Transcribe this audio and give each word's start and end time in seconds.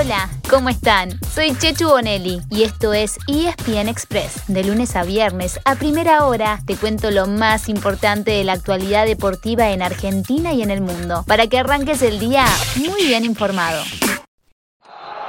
Hola, 0.00 0.30
¿cómo 0.48 0.70
están? 0.70 1.10
Soy 1.30 1.54
Chechu 1.54 1.86
Bonelli 1.86 2.40
y 2.48 2.62
esto 2.62 2.94
es 2.94 3.18
ESPN 3.28 3.86
Express. 3.86 4.44
De 4.48 4.64
lunes 4.64 4.96
a 4.96 5.02
viernes, 5.02 5.60
a 5.66 5.74
primera 5.74 6.24
hora, 6.24 6.58
te 6.66 6.74
cuento 6.74 7.10
lo 7.10 7.26
más 7.26 7.68
importante 7.68 8.30
de 8.30 8.42
la 8.42 8.54
actualidad 8.54 9.04
deportiva 9.04 9.68
en 9.68 9.82
Argentina 9.82 10.54
y 10.54 10.62
en 10.62 10.70
el 10.70 10.80
mundo, 10.80 11.22
para 11.26 11.48
que 11.48 11.58
arranques 11.58 12.00
el 12.00 12.18
día 12.18 12.46
muy 12.76 13.08
bien 13.08 13.26
informado. 13.26 13.84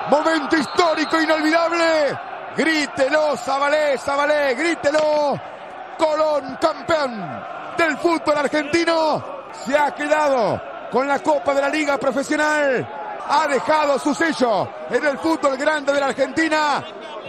Momento 0.10 0.56
histórico 0.56 1.20
inolvidable. 1.20 2.18
Grítelo, 2.56 3.36
Zabalé, 3.36 3.98
Zabalé, 3.98 4.56
grítelo. 4.56 5.38
Colón, 5.98 6.58
campeón 6.62 7.44
del 7.78 7.98
fútbol 7.98 8.38
argentino, 8.38 9.22
se 9.66 9.78
ha 9.78 9.94
quedado 9.94 10.62
con 10.90 11.10
la 11.10 11.20
Copa 11.20 11.54
de 11.54 11.62
la 11.62 11.68
Liga 11.68 11.98
Profesional 11.98 13.01
ha 13.28 13.48
dejado 13.48 14.00
su 14.00 14.14
sello 14.14 14.70
en 14.90 15.06
el 15.06 15.18
fútbol 15.18 15.58
grande 15.58 15.94
de 15.94 16.00
la 16.00 16.08
Argentina, 16.08 16.84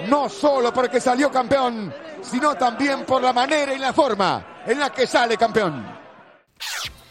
no 0.08 0.28
solo 0.28 0.72
porque 0.72 1.00
salió 1.00 1.30
campeón, 1.30 1.92
sino 2.22 2.54
también 2.54 3.04
por 3.04 3.22
la 3.22 3.32
manera 3.32 3.74
y 3.74 3.78
la 3.78 3.92
forma 3.92 4.62
en 4.66 4.78
la 4.78 4.90
que 4.90 5.06
sale 5.06 5.36
campeón. 5.36 5.84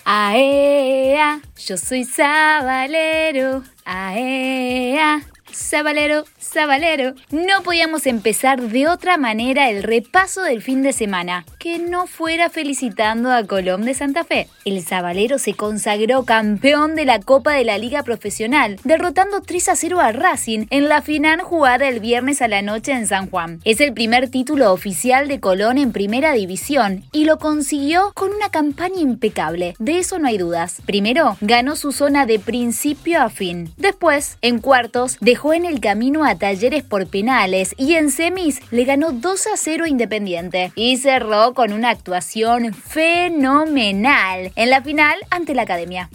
Aea, 0.06 1.40
yo 1.58 1.78
soy 1.78 2.04
Sabalero. 2.04 3.64
Aea, 3.86 5.22
Sabalero, 5.54 6.26
Sabalero. 6.38 7.14
No 7.32 7.64
podíamos 7.64 8.08
empezar 8.08 8.62
de 8.62 8.88
otra 8.88 9.18
manera 9.18 9.70
el 9.70 9.84
repaso 9.84 10.42
del 10.44 10.62
fin 10.62 10.82
de 10.82 10.94
semana 10.94 11.46
que 11.60 11.80
no 11.80 12.08
fuera 12.08 12.50
felicitando 12.50 13.32
a 13.32 13.46
Colón 13.46 13.86
de 13.86 13.94
Santa 13.94 14.24
Fe. 14.24 14.48
El 14.66 14.82
Sabalero 14.84 15.38
se 15.38 15.54
consagró 15.54 16.26
campeón 16.26 16.96
de 16.96 17.06
la 17.06 17.20
Copa 17.20 17.54
de 17.54 17.66
la 17.66 17.78
Liga 17.78 18.04
Profesional, 18.04 18.80
derrotando 18.84 19.42
3 19.42 19.70
a 19.70 19.76
0 19.76 20.00
a 20.00 20.12
Racing 20.12 20.68
en 20.70 20.90
la 20.90 21.02
final 21.02 21.42
jugada 21.42 21.88
el 21.88 22.00
viernes 22.00 22.42
a 22.42 22.48
la 22.48 22.62
noche 22.62 22.94
en 22.94 23.08
San 23.08 23.30
Juan. 23.30 23.60
Es 23.64 23.82
el 23.82 23.94
primer 23.94 24.30
título 24.30 24.72
oficial 24.72 25.28
de 25.28 25.40
Colón 25.40 25.78
en 25.78 25.92
Primera 25.92 26.34
División 26.34 27.04
y 27.12 27.26
lo 27.26 27.38
consiguió 27.38 28.12
con 28.14 28.32
una 28.32 28.50
campaña 28.50 29.00
impecable. 29.00 29.76
De 29.80 30.00
eso 30.00 30.20
no 30.20 30.28
hay 30.28 30.38
dudas. 30.38 30.82
Primero, 30.86 31.38
ganó 31.42 31.76
su 31.76 31.92
zona 31.92 32.26
de 32.26 32.40
principio 32.40 33.22
a 33.22 33.30
fin. 33.30 33.74
Después, 33.78 34.38
en 34.42 34.60
cuartos, 34.60 35.18
dejó 35.20 35.41
en 35.52 35.66
el 35.66 35.80
camino 35.80 36.24
a 36.24 36.36
Talleres 36.36 36.84
por 36.84 37.08
penales 37.08 37.74
y 37.76 37.96
en 37.96 38.12
semis 38.12 38.62
le 38.70 38.86
ganó 38.86 39.12
2 39.12 39.48
a 39.48 39.58
0 39.58 39.86
a 39.86 39.90
Independiente 39.90 40.72
y 40.76 40.98
cerró 40.98 41.56
con 41.56 41.74
una 41.74 41.90
actuación 41.90 42.74
fenomenal 42.74 44.52
en 44.56 44.70
la 44.70 44.84
final 44.84 45.16
ante 45.32 45.56
la 45.56 45.64
Academia. 45.64 46.10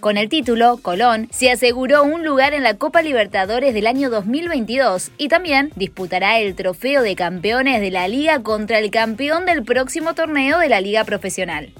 Con 0.00 0.16
el 0.18 0.28
título, 0.28 0.76
Colón 0.82 1.28
se 1.32 1.50
aseguró 1.50 2.04
un 2.04 2.24
lugar 2.24 2.52
en 2.52 2.62
la 2.62 2.74
Copa 2.74 3.02
Libertadores 3.02 3.72
del 3.72 3.86
año 3.86 4.10
2022 4.10 5.10
y 5.16 5.28
también 5.28 5.72
disputará 5.74 6.38
el 6.38 6.54
trofeo 6.54 7.02
de 7.02 7.16
campeones 7.16 7.80
de 7.80 7.90
la 7.90 8.06
liga 8.06 8.42
contra 8.42 8.78
el 8.78 8.90
campeón 8.90 9.46
del 9.46 9.64
próximo 9.64 10.14
torneo 10.14 10.58
de 10.58 10.68
la 10.68 10.80
liga 10.80 11.04
profesional. 11.04 11.72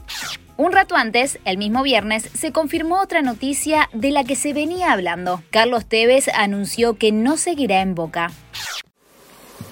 Un 0.58 0.72
rato 0.72 0.96
antes, 0.96 1.38
el 1.44 1.56
mismo 1.56 1.84
viernes, 1.84 2.28
se 2.34 2.50
confirmó 2.50 3.00
otra 3.00 3.22
noticia 3.22 3.88
de 3.92 4.10
la 4.10 4.24
que 4.24 4.34
se 4.34 4.52
venía 4.52 4.92
hablando. 4.92 5.40
Carlos 5.50 5.86
Tevez 5.86 6.26
anunció 6.34 6.94
que 6.94 7.12
no 7.12 7.36
seguirá 7.36 7.80
en 7.80 7.94
Boca. 7.94 8.32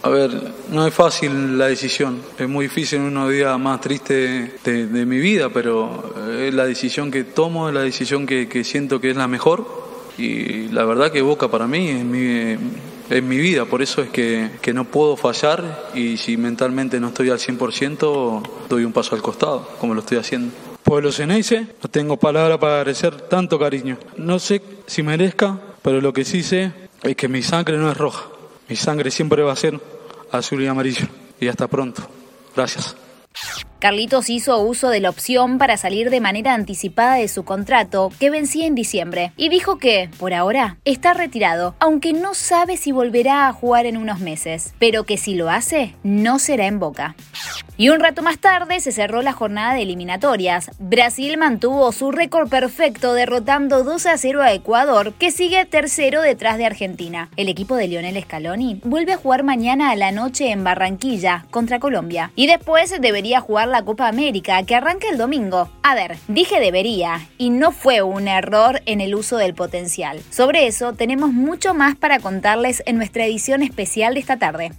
A 0.03 0.09
ver, 0.09 0.31
no 0.71 0.87
es 0.87 0.95
fácil 0.95 1.59
la 1.59 1.67
decisión, 1.67 2.23
es 2.39 2.49
muy 2.49 2.67
difícil 2.67 3.01
en 3.01 3.07
unos 3.07 3.33
días 3.33 3.59
más 3.59 3.81
tristes 3.81 4.63
de, 4.63 5.07
mi 5.07 5.19
vida, 5.19 5.49
pero 5.49 6.15
es 6.39 6.55
la 6.55 6.65
decisión 6.65 7.11
que 7.11 7.25
tomo, 7.25 7.69
es 7.69 7.75
la 7.75 7.83
decisión 7.83 8.25
que, 8.25 8.63
siento 8.63 9.01
que 9.01 9.11
es 9.11 9.17
la 9.17 9.27
mejor 9.27 9.67
y 10.17 10.69
la 10.69 10.85
verdad 10.85 11.11
que 11.11 11.21
Boca 11.21 11.49
para 11.49 11.67
mí 11.67 11.89
es 11.89 12.05
mi, 12.05 12.57
es 13.11 13.23
mi 13.25 13.39
vida, 13.39 13.65
por 13.65 13.83
eso 13.83 14.03
es 14.03 14.11
que, 14.11 14.51
que, 14.63 14.73
no 14.73 14.85
puedo 14.85 15.17
fallar 15.17 15.91
y 15.97 16.17
si 16.17 16.37
mentalmente 16.37 17.01
no 17.01 17.09
estoy 17.09 17.31
al 17.31 17.39
100% 17.41 18.43
doy 18.69 18.85
un 18.85 18.93
paso 18.93 19.17
al 19.17 19.23
costado, 19.23 19.69
como 19.81 19.93
lo 19.93 20.01
estoy 20.03 20.19
haciendo. 20.19 20.53
Pueblo 20.87 21.11
Ceneice, 21.11 21.67
no 21.83 21.91
tengo 21.91 22.17
palabra 22.17 22.61
para 22.61 22.77
agradecer 22.77 23.23
tanto 23.23 23.59
cariño. 23.59 23.99
No 24.19 24.39
sé 24.39 24.63
si 24.87 25.03
merezca, 25.03 25.59
pero 25.83 26.01
lo 26.01 26.13
que 26.13 26.25
sí 26.25 26.45
sé 26.45 26.71
es 27.03 27.17
que 27.17 27.27
mi 27.27 27.43
sangre 27.43 27.77
no 27.77 27.91
es 27.91 27.97
roja. 27.97 28.27
Mi 28.69 28.77
sangre 28.77 29.11
siempre 29.11 29.43
va 29.43 29.51
a 29.53 29.57
ser 29.57 29.81
azul 30.31 30.63
y 30.63 30.69
amarillo. 30.69 31.09
Y 31.41 31.49
hasta 31.49 31.67
pronto. 31.67 32.09
Gracias. 32.55 32.95
Carlitos 33.79 34.31
hizo 34.31 34.59
uso 34.61 34.89
de 34.89 35.01
la 35.01 35.11
opción 35.11 35.59
para 35.59 35.77
salir 35.77 36.11
de 36.11 36.21
manera 36.21 36.55
anticipada 36.55 37.17
de 37.17 37.29
su 37.29 37.45
contrato, 37.45 38.11
que 38.19 38.31
vencía 38.31 38.67
en 38.67 38.75
diciembre, 38.75 39.33
y 39.37 39.49
dijo 39.51 39.79
que, 39.79 40.09
por 40.19 40.33
ahora, 40.33 40.79
está 40.85 41.13
retirado, 41.13 41.75
aunque 41.79 42.13
no 42.13 42.35
sabe 42.35 42.77
si 42.77 42.91
volverá 42.93 43.49
a 43.49 43.53
jugar 43.53 43.85
en 43.87 43.97
unos 43.97 44.21
meses, 44.21 44.75
pero 44.79 45.05
que 45.05 45.19
si 45.19 45.35
lo 45.35 45.51
hace, 45.51 45.95
no 46.03 46.39
será 46.39 46.67
en 46.67 46.79
boca. 46.79 47.15
Y 47.79 47.91
un 47.91 48.01
rato 48.01 48.23
más 48.23 48.39
tarde 48.39 48.81
se 48.81 48.91
cerró 48.91 49.21
la 49.21 49.33
jornada 49.33 49.75
de 49.75 49.83
eliminatorias. 49.83 50.71
Brasil 50.79 51.37
mantuvo 51.37 51.93
su 51.93 52.11
récord 52.11 52.49
perfecto 52.49 53.13
derrotando 53.13 53.85
2 53.85 54.07
a 54.07 54.17
0 54.17 54.43
a 54.43 54.53
Ecuador, 54.55 55.13
que 55.13 55.31
sigue 55.31 55.67
tercero 55.67 56.23
detrás 56.23 56.57
de 56.57 56.65
Argentina. 56.65 57.29
El 57.37 57.51
equipo 57.51 57.77
de 57.77 57.89
Lionel 57.89 58.23
Scaloni 58.23 58.81
vuelve 58.85 59.13
a 59.13 59.19
jugar 59.19 59.43
mañana 59.43 59.91
a 59.91 59.97
la 59.97 60.11
noche 60.11 60.51
en 60.51 60.65
Barranquilla 60.65 61.45
contra 61.51 61.79
Colombia. 61.79 62.33
Y 62.35 62.47
después 62.47 62.95
debería 62.99 63.43
jugar 63.43 63.66
la 63.69 63.85
Copa 63.85 64.09
América, 64.09 64.63
que 64.65 64.75
arranca 64.75 65.09
el 65.09 65.19
domingo. 65.19 65.71
A 65.83 65.95
ver, 65.95 66.17
dije 66.29 66.61
debería, 66.61 67.29
y 67.39 67.51
no 67.51 67.73
fue 67.73 68.03
un 68.03 68.29
error 68.29 68.83
en 68.87 69.01
el 69.01 69.15
uso 69.15 69.37
del 69.37 69.55
potencial. 69.55 70.21
Sobre 70.31 70.67
eso 70.67 70.93
tenemos 70.93 71.33
mucho 71.33 71.75
más 71.75 71.97
para 71.97 72.19
contarles 72.19 72.83
en 72.87 72.97
nuestra 72.97 73.25
edición 73.25 73.63
especial 73.63 74.15
de 74.15 74.21
esta 74.21 74.37
tarde. 74.39 74.73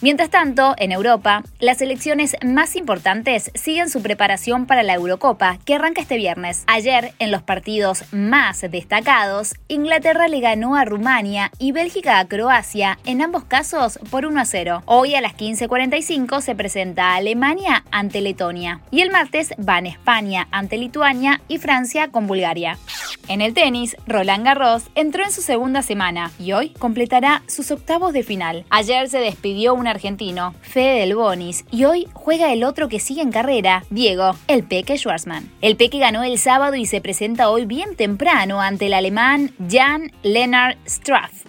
Mientras 0.00 0.30
tanto, 0.30 0.74
en 0.78 0.92
Europa, 0.92 1.42
las 1.58 1.80
elecciones 1.82 2.36
más 2.44 2.76
importantes 2.76 3.50
siguen 3.54 3.90
su 3.90 4.02
preparación 4.02 4.66
para 4.66 4.82
la 4.82 4.94
Eurocopa, 4.94 5.58
que 5.64 5.74
arranca 5.74 6.00
este 6.00 6.16
viernes. 6.16 6.62
Ayer, 6.66 7.12
en 7.18 7.30
los 7.30 7.42
partidos 7.42 8.04
más 8.12 8.60
destacados, 8.70 9.54
Inglaterra 9.66 10.28
le 10.28 10.40
ganó 10.40 10.76
a 10.76 10.84
Rumania 10.84 11.50
y 11.58 11.72
Bélgica 11.72 12.18
a 12.18 12.28
Croacia, 12.28 12.98
en 13.04 13.22
ambos 13.22 13.44
casos 13.44 13.98
por 14.10 14.26
1 14.26 14.40
a 14.40 14.44
0. 14.44 14.82
Hoy 14.86 15.14
a 15.14 15.20
las 15.20 15.36
15.45 15.36 16.40
se 16.40 16.54
presenta 16.54 17.14
Alemania 17.14 17.84
ante 17.90 18.20
Letonia 18.28 18.80
y 18.90 19.00
el 19.00 19.10
martes 19.10 19.54
van 19.56 19.86
España 19.86 20.48
ante 20.50 20.76
Lituania 20.76 21.40
y 21.48 21.56
Francia 21.58 22.08
con 22.08 22.26
Bulgaria. 22.26 22.78
En 23.26 23.40
el 23.40 23.54
tenis, 23.54 23.96
Roland 24.06 24.44
Garros 24.44 24.84
entró 24.94 25.24
en 25.24 25.32
su 25.32 25.40
segunda 25.40 25.82
semana 25.82 26.30
y 26.38 26.52
hoy 26.52 26.70
completará 26.70 27.42
sus 27.46 27.70
octavos 27.70 28.12
de 28.12 28.22
final. 28.22 28.64
Ayer 28.70 29.08
se 29.08 29.18
despidió 29.18 29.74
un 29.74 29.86
argentino, 29.86 30.54
Fede 30.62 31.00
Del 31.00 31.14
Bonis, 31.14 31.64
y 31.70 31.84
hoy 31.84 32.06
juega 32.14 32.52
el 32.52 32.64
otro 32.64 32.88
que 32.88 33.00
sigue 33.00 33.22
en 33.22 33.32
carrera, 33.32 33.84
Diego, 33.90 34.34
el 34.46 34.64
Peque 34.64 34.96
Schwarzman. 34.96 35.50
El 35.60 35.76
Peque 35.76 35.98
ganó 35.98 36.22
el 36.22 36.38
sábado 36.38 36.76
y 36.76 36.86
se 36.86 37.00
presenta 37.00 37.50
hoy 37.50 37.66
bien 37.66 37.96
temprano 37.96 38.60
ante 38.60 38.86
el 38.86 38.94
alemán 38.94 39.52
Jan 39.68 40.12
Lennart 40.22 40.78
Straff. 40.86 41.48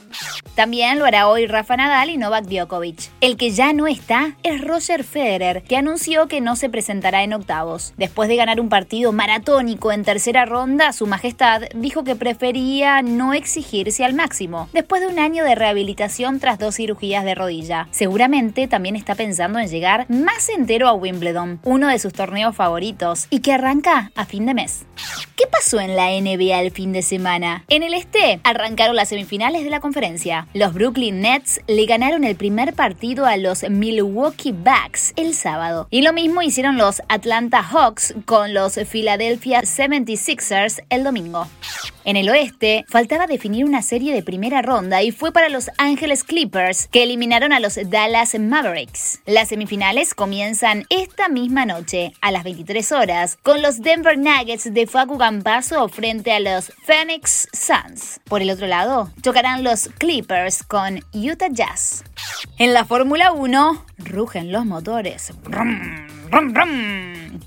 También 0.55 0.99
lo 0.99 1.05
hará 1.05 1.29
hoy 1.29 1.45
Rafa 1.45 1.77
Nadal 1.77 2.09
y 2.09 2.17
Novak 2.17 2.45
Djokovic. 2.45 3.11
El 3.21 3.37
que 3.37 3.51
ya 3.51 3.73
no 3.73 3.87
está 3.87 4.35
es 4.43 4.61
Roger 4.61 5.03
Federer, 5.03 5.63
que 5.63 5.77
anunció 5.77 6.27
que 6.27 6.41
no 6.41 6.55
se 6.55 6.68
presentará 6.69 7.23
en 7.23 7.33
octavos. 7.33 7.93
Después 7.97 8.29
de 8.29 8.35
ganar 8.35 8.59
un 8.59 8.69
partido 8.69 9.11
maratónico 9.11 9.91
en 9.91 10.03
tercera 10.03 10.45
ronda, 10.45 10.93
su 10.93 11.07
majestad 11.07 11.63
dijo 11.75 12.03
que 12.03 12.15
prefería 12.15 13.01
no 13.01 13.33
exigirse 13.33 14.05
al 14.05 14.13
máximo, 14.13 14.69
después 14.73 15.01
de 15.01 15.07
un 15.07 15.19
año 15.19 15.43
de 15.43 15.55
rehabilitación 15.55 16.39
tras 16.39 16.59
dos 16.59 16.75
cirugías 16.75 17.23
de 17.23 17.35
rodilla. 17.35 17.87
Seguramente 17.91 18.67
también 18.67 18.95
está 18.95 19.15
pensando 19.15 19.59
en 19.59 19.67
llegar 19.67 20.05
más 20.09 20.49
entero 20.49 20.87
a 20.87 20.93
Wimbledon, 20.93 21.59
uno 21.63 21.87
de 21.87 21.99
sus 21.99 22.13
torneos 22.13 22.55
favoritos, 22.55 23.27
y 23.29 23.39
que 23.39 23.53
arranca 23.53 24.11
a 24.15 24.25
fin 24.25 24.45
de 24.45 24.53
mes. 24.53 24.85
¿Qué 25.39 25.47
pasó 25.47 25.79
en 25.79 25.95
la 25.95 26.09
NBA 26.09 26.59
el 26.59 26.71
fin 26.71 26.91
de 26.91 27.01
semana? 27.01 27.63
En 27.69 27.81
el 27.81 27.93
este 27.93 28.41
arrancaron 28.43 28.97
las 28.97 29.07
semifinales 29.07 29.63
de 29.63 29.69
la 29.69 29.79
conferencia. 29.79 30.49
Los 30.53 30.73
Brooklyn 30.73 31.21
Nets 31.21 31.61
le 31.65 31.85
ganaron 31.85 32.25
el 32.25 32.35
primer 32.35 32.73
partido 32.73 33.25
a 33.25 33.37
los 33.37 33.63
Milwaukee 33.69 34.51
Bucks 34.51 35.13
el 35.15 35.33
sábado. 35.33 35.87
Y 35.91 36.01
lo 36.01 36.11
mismo 36.11 36.41
hicieron 36.41 36.77
los 36.77 37.01
Atlanta 37.07 37.63
Hawks 37.63 38.15
con 38.25 38.53
los 38.53 38.77
Philadelphia 38.91 39.61
76ers 39.61 40.83
el 40.89 41.05
domingo. 41.05 41.47
En 42.09 42.17
el 42.17 42.27
oeste, 42.27 42.85
faltaba 42.89 43.27
definir 43.27 43.65
una 43.65 43.83
serie 43.83 44.15
de 44.15 44.23
primera 44.23 44.63
ronda 44.63 45.03
y 45.03 45.11
fue 45.11 45.31
para 45.31 45.47
los 45.47 45.69
Angeles 45.77 46.23
Clippers, 46.23 46.87
que 46.87 47.03
eliminaron 47.03 47.53
a 47.53 47.59
los 47.59 47.77
Dallas 47.87 48.33
Mavericks. 48.39 49.21
Las 49.27 49.49
semifinales 49.49 50.15
comienzan 50.15 50.85
esta 50.89 51.29
misma 51.29 51.67
noche, 51.67 52.13
a 52.21 52.31
las 52.31 52.43
23 52.43 52.91
horas, 52.93 53.37
con 53.43 53.61
los 53.61 53.81
Denver 53.81 54.17
Nuggets 54.17 54.73
de 54.73 54.87
Facu 54.87 55.19
Campazo 55.19 55.87
frente 55.87 56.31
a 56.31 56.39
los 56.39 56.73
Phoenix 56.83 57.47
Suns. 57.53 58.21
Por 58.23 58.41
el 58.41 58.49
otro 58.49 58.65
lado, 58.65 59.11
chocarán 59.21 59.63
los 59.63 59.87
Clippers 59.99 60.63
con 60.63 61.01
Utah 61.13 61.49
Jazz. 61.51 62.03
En 62.57 62.73
la 62.73 62.85
Fórmula 62.85 63.33
1, 63.33 63.85
rugen 63.99 64.51
los 64.51 64.65
motores. 64.65 65.31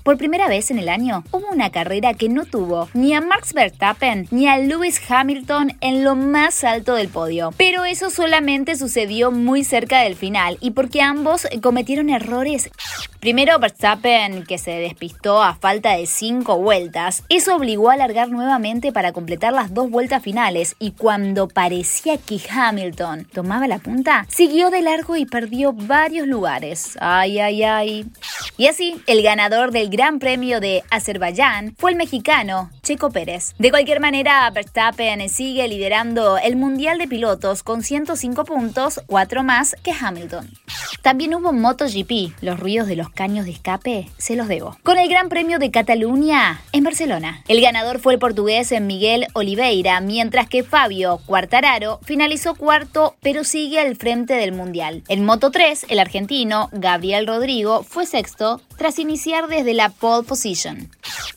Por 0.03 0.17
primera 0.17 0.47
vez 0.47 0.71
en 0.71 0.79
el 0.79 0.89
año 0.89 1.23
hubo 1.31 1.47
una 1.51 1.71
carrera 1.71 2.13
que 2.13 2.29
no 2.29 2.45
tuvo 2.45 2.89
ni 2.93 3.13
a 3.13 3.21
Max 3.21 3.53
Verstappen 3.53 4.27
ni 4.31 4.47
a 4.47 4.57
Lewis 4.57 5.01
Hamilton 5.09 5.73
en 5.81 6.03
lo 6.03 6.15
más 6.15 6.63
alto 6.63 6.95
del 6.95 7.09
podio. 7.09 7.51
Pero 7.57 7.85
eso 7.85 8.09
solamente 8.09 8.75
sucedió 8.75 9.31
muy 9.31 9.63
cerca 9.63 10.01
del 10.01 10.15
final 10.15 10.57
y 10.61 10.71
porque 10.71 11.01
ambos 11.01 11.47
cometieron 11.61 12.09
errores. 12.09 12.69
Primero 13.19 13.57
Verstappen, 13.57 14.43
que 14.43 14.57
se 14.57 14.71
despistó 14.71 15.41
a 15.41 15.55
falta 15.55 15.95
de 15.95 16.07
cinco 16.07 16.57
vueltas, 16.57 17.23
eso 17.29 17.55
obligó 17.55 17.89
a 17.89 17.93
alargar 17.93 18.29
nuevamente 18.29 18.91
para 18.91 19.13
completar 19.13 19.53
las 19.53 19.73
dos 19.73 19.89
vueltas 19.89 20.21
finales 20.21 20.75
y 20.77 20.91
cuando 20.91 21.47
parecía 21.47 22.17
que 22.17 22.39
Hamilton 22.49 23.25
tomaba 23.31 23.67
la 23.67 23.79
punta, 23.79 24.25
siguió 24.29 24.69
de 24.69 24.81
largo 24.81 25.15
y 25.15 25.25
perdió 25.25 25.71
varios 25.71 26.27
lugares. 26.27 26.97
Ay, 26.99 27.39
ay, 27.39 27.63
ay. 27.63 28.05
Y 28.57 28.67
así, 28.67 29.01
el 29.07 29.23
ganador 29.23 29.71
del 29.73 29.89
Gran 29.89 30.19
Premio 30.19 30.59
de 30.59 30.83
Azerbaiyán 30.91 31.75
fue 31.77 31.91
el 31.91 31.97
mexicano 31.97 32.69
Checo 32.83 33.09
Pérez. 33.09 33.55
De 33.57 33.71
cualquier 33.71 33.99
manera, 33.99 34.49
Verstappen 34.51 35.27
sigue 35.29 35.67
liderando 35.67 36.37
el 36.37 36.55
Mundial 36.55 36.99
de 36.99 37.07
Pilotos 37.07 37.63
con 37.63 37.83
105 37.83 38.45
puntos, 38.45 39.01
4 39.07 39.43
más 39.43 39.75
que 39.83 39.91
Hamilton. 39.91 40.49
También 41.01 41.35
hubo 41.35 41.51
MotoGP, 41.51 42.41
los 42.41 42.59
ruidos 42.59 42.87
de 42.87 42.95
los 42.95 43.09
caños 43.09 43.45
de 43.45 43.51
escape, 43.51 44.09
se 44.17 44.35
los 44.35 44.47
debo. 44.47 44.77
Con 44.83 44.97
el 44.97 45.09
Gran 45.09 45.27
Premio 45.27 45.59
de 45.59 45.71
Cataluña 45.71 46.61
en 46.71 46.83
Barcelona. 46.83 47.43
El 47.47 47.59
ganador 47.59 47.99
fue 47.99 48.13
el 48.13 48.19
portugués 48.19 48.73
Miguel 48.79 49.27
Oliveira, 49.33 49.99
mientras 49.99 50.47
que 50.47 50.63
Fabio 50.63 51.19
Quartararo 51.25 51.99
finalizó 52.03 52.55
cuarto, 52.55 53.15
pero 53.21 53.43
sigue 53.43 53.79
al 53.79 53.95
frente 53.95 54.35
del 54.35 54.53
Mundial. 54.53 55.03
En 55.09 55.25
Moto 55.25 55.49
3, 55.51 55.87
el 55.89 55.99
argentino 55.99 56.69
Gabriel 56.71 57.27
Rodrigo 57.27 57.83
fue 57.83 58.05
sexto 58.05 58.61
tras 58.83 58.99
iniciar 58.99 59.47
desde 59.47 59.73
la 59.73 59.87
pole 59.87 60.27
position. 60.27 60.89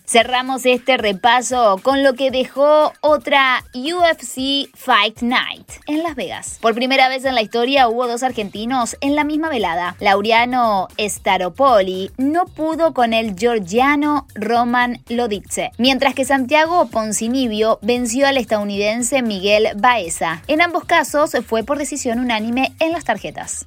Cerramos 0.04 0.66
este 0.66 0.96
repaso 0.96 1.78
con 1.80 2.02
lo 2.02 2.14
que 2.14 2.32
dejó 2.32 2.92
otra 3.00 3.62
UFC 3.72 4.68
Fight 4.74 5.20
Night 5.20 5.70
en 5.86 6.02
Las 6.02 6.16
Vegas. 6.16 6.58
Por 6.60 6.74
primera 6.74 7.08
vez 7.08 7.24
en 7.24 7.36
la 7.36 7.42
historia 7.42 7.86
hubo 7.86 8.08
dos 8.08 8.24
argentinos 8.24 8.96
en 9.00 9.14
la 9.14 9.22
misma 9.22 9.48
velada. 9.48 9.94
Laureano 10.00 10.88
Staropoli 10.98 12.10
no 12.16 12.46
pudo 12.46 12.92
con 12.92 13.12
el 13.12 13.36
georgiano 13.36 14.26
Roman 14.34 15.00
Lodice, 15.08 15.70
mientras 15.78 16.14
que 16.14 16.24
Santiago 16.24 16.88
Poncinibio 16.88 17.78
venció 17.80 18.26
al 18.26 18.38
estadounidense 18.38 19.22
Miguel 19.22 19.68
Baeza. 19.76 20.42
En 20.48 20.62
ambos 20.62 20.84
casos 20.84 21.30
fue 21.46 21.62
por 21.62 21.78
decisión 21.78 22.18
unánime 22.18 22.74
en 22.80 22.90
las 22.90 23.04
tarjetas. 23.04 23.66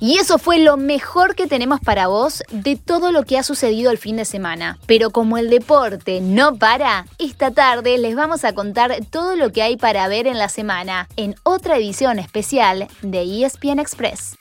Y 0.00 0.16
eso 0.16 0.38
fue 0.38 0.58
lo 0.58 0.78
mejor 0.78 1.34
que 1.34 1.46
tenemos 1.46 1.78
para 1.80 2.06
vos 2.06 2.42
de 2.50 2.76
todo 2.76 3.12
lo 3.12 3.24
que 3.24 3.36
ha 3.36 3.42
sucedido 3.42 3.90
el 3.90 3.98
fin 3.98 4.16
de 4.16 4.24
semana. 4.24 4.78
Pero 4.86 5.10
como 5.10 5.36
el 5.36 5.50
deporte 5.50 6.22
no 6.22 6.56
para, 6.56 7.04
esta 7.18 7.50
tarde 7.50 7.98
les 7.98 8.16
vamos 8.16 8.44
a 8.44 8.54
contar 8.54 8.96
todo 9.10 9.36
lo 9.36 9.52
que 9.52 9.62
hay 9.62 9.76
para 9.76 10.08
ver 10.08 10.26
en 10.26 10.38
la 10.38 10.48
semana 10.48 11.06
en 11.16 11.34
otra 11.42 11.76
edición 11.76 12.18
especial 12.18 12.88
de 13.02 13.44
ESPN 13.44 13.78
Express. 13.78 14.38